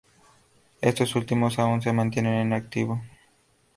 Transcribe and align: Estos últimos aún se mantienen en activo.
Estos 0.81 1.15
últimos 1.15 1.59
aún 1.59 1.83
se 1.83 1.93
mantienen 1.93 2.33
en 2.33 2.53
activo. 2.53 3.03